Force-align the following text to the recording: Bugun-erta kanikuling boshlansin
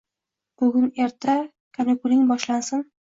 Bugun-erta 0.61 1.35
kanikuling 1.79 2.25
boshlansin 2.33 2.87